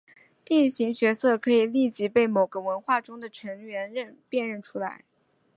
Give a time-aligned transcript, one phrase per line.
[0.43, 5.03] 定型角色可以立即被某个文化中的成员辨认出来。